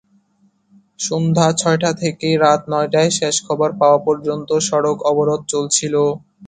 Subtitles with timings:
[0.99, 5.95] সন্ধ্যা ছয়টা থেকে রাত নয়টায় শেষ খবর পাওয়া পর্যন্ত সড়ক অবরোধ চলছিল।